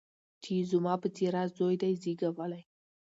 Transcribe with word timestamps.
چي 0.41 0.51
یې 0.57 0.63
زما 0.71 0.93
په 1.01 1.07
څېره 1.15 1.41
زوی 1.57 1.75
دی 1.81 1.93
زېږولی 2.01 2.63